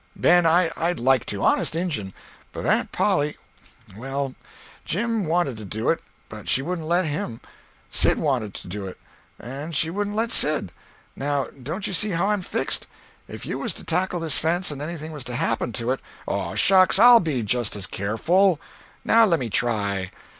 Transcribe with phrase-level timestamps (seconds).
[0.15, 2.11] "Ben, I'd like to, honest injun;
[2.53, 4.33] but Aunt Polly—well,
[4.83, 7.39] Jim wanted to do it, but she wouldn't let him;
[7.91, 8.97] Sid wanted to do it,
[9.37, 10.71] and she wouldn't let Sid.
[11.15, 12.87] Now don't you see how I'm fixed?
[13.27, 16.55] If you was to tackle this fence and anything was to happen to it—" "Oh,
[16.55, 18.59] shucks, I'll be just as careful.
[19.05, 20.09] Now lemme try.